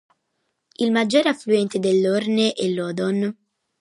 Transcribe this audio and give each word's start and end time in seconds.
Il 0.79 0.91
maggiore 0.91 1.29
affluente 1.29 1.77
dell'Orne 1.77 2.53
è 2.53 2.67
l'Odon. 2.69 3.31